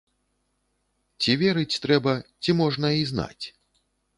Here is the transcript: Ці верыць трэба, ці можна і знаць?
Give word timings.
Ці 1.25 1.35
верыць 1.43 1.81
трэба, 1.85 2.15
ці 2.47 2.51
можна 2.63 2.87
і 3.05 3.07
знаць? 3.15 3.45